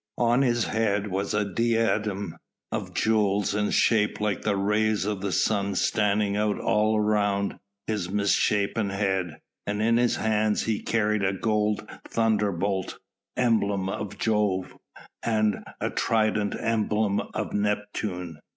[0.17, 2.35] On his head was a diadem
[2.71, 8.09] of jewels in shape like the rays of the sun standing out all round his
[8.09, 12.97] misshapen head, and in his hands he carried a gold thunderbolt,
[13.37, 14.75] emblem of Jove,
[15.21, 18.39] and a trident emblem of Neptune.